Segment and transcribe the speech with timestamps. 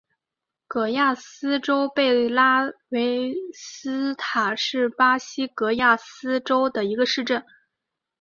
[0.67, 7.45] 戈亚斯州贝拉维斯塔是巴西戈亚斯州的一个市镇。